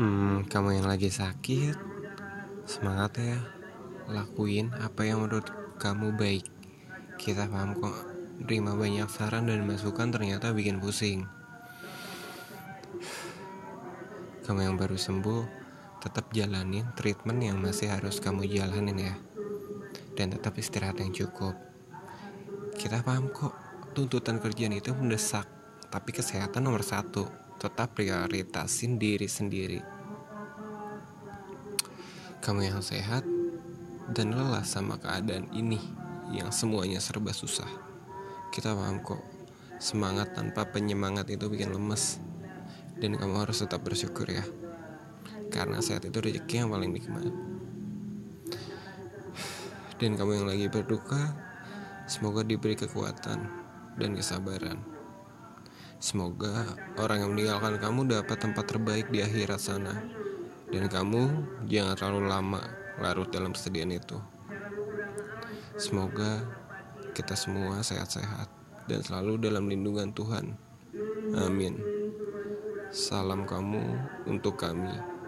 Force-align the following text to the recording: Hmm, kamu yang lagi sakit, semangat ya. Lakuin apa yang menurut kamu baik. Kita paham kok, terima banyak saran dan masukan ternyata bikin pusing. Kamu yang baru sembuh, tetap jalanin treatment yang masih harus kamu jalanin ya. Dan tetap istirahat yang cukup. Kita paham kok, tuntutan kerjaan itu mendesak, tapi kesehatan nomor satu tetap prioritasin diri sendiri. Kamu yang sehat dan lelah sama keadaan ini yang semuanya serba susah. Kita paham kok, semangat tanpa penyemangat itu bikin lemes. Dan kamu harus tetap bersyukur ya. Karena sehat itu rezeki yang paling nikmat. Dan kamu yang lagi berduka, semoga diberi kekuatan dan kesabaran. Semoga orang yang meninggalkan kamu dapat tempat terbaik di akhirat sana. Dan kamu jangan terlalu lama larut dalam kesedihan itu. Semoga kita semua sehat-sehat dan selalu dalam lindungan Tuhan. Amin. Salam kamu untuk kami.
Hmm, 0.00 0.48
kamu 0.48 0.80
yang 0.80 0.88
lagi 0.88 1.12
sakit, 1.12 1.76
semangat 2.64 3.20
ya. 3.20 3.36
Lakuin 4.08 4.72
apa 4.80 5.04
yang 5.04 5.20
menurut 5.20 5.52
kamu 5.76 6.16
baik. 6.16 6.48
Kita 7.20 7.44
paham 7.44 7.76
kok, 7.76 8.08
terima 8.48 8.72
banyak 8.72 9.04
saran 9.12 9.52
dan 9.52 9.60
masukan 9.68 10.08
ternyata 10.08 10.56
bikin 10.56 10.80
pusing. 10.80 11.28
Kamu 14.48 14.72
yang 14.72 14.80
baru 14.80 14.96
sembuh, 14.96 15.44
tetap 16.00 16.32
jalanin 16.32 16.88
treatment 16.96 17.44
yang 17.44 17.60
masih 17.60 17.92
harus 17.92 18.24
kamu 18.24 18.48
jalanin 18.48 18.96
ya. 18.96 19.14
Dan 20.16 20.32
tetap 20.32 20.56
istirahat 20.56 20.96
yang 20.96 21.12
cukup. 21.12 21.60
Kita 22.72 23.04
paham 23.04 23.28
kok, 23.28 23.52
tuntutan 23.92 24.40
kerjaan 24.40 24.72
itu 24.72 24.96
mendesak, 24.96 25.44
tapi 25.92 26.16
kesehatan 26.16 26.64
nomor 26.64 26.80
satu 26.80 27.49
tetap 27.60 27.92
prioritasin 27.92 28.96
diri 28.96 29.28
sendiri. 29.28 29.84
Kamu 32.40 32.64
yang 32.64 32.80
sehat 32.80 33.20
dan 34.16 34.32
lelah 34.32 34.64
sama 34.64 34.96
keadaan 34.96 35.44
ini 35.52 35.76
yang 36.32 36.48
semuanya 36.48 37.04
serba 37.04 37.36
susah. 37.36 37.68
Kita 38.48 38.72
paham 38.72 39.04
kok, 39.04 39.20
semangat 39.76 40.32
tanpa 40.32 40.72
penyemangat 40.72 41.28
itu 41.28 41.52
bikin 41.52 41.76
lemes. 41.76 42.16
Dan 42.96 43.20
kamu 43.20 43.44
harus 43.44 43.60
tetap 43.60 43.84
bersyukur 43.84 44.24
ya. 44.24 44.44
Karena 45.52 45.84
sehat 45.84 46.08
itu 46.08 46.16
rezeki 46.16 46.64
yang 46.64 46.72
paling 46.72 46.96
nikmat. 46.96 47.28
Dan 50.00 50.16
kamu 50.16 50.32
yang 50.40 50.48
lagi 50.48 50.66
berduka, 50.72 51.36
semoga 52.08 52.40
diberi 52.40 52.72
kekuatan 52.72 53.38
dan 54.00 54.10
kesabaran. 54.16 54.99
Semoga 56.00 56.64
orang 56.96 57.20
yang 57.20 57.30
meninggalkan 57.36 57.76
kamu 57.76 58.08
dapat 58.08 58.40
tempat 58.40 58.64
terbaik 58.64 59.12
di 59.12 59.20
akhirat 59.20 59.60
sana. 59.60 60.00
Dan 60.72 60.88
kamu 60.88 61.28
jangan 61.68 61.92
terlalu 61.92 62.20
lama 62.24 62.62
larut 63.04 63.28
dalam 63.28 63.52
kesedihan 63.52 63.92
itu. 63.92 64.16
Semoga 65.76 66.40
kita 67.12 67.36
semua 67.36 67.84
sehat-sehat 67.84 68.48
dan 68.88 69.04
selalu 69.04 69.44
dalam 69.44 69.68
lindungan 69.68 70.08
Tuhan. 70.16 70.56
Amin. 71.36 71.76
Salam 72.88 73.44
kamu 73.44 73.84
untuk 74.24 74.56
kami. 74.56 75.19